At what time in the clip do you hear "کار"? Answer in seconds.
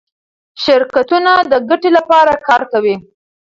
2.47-2.61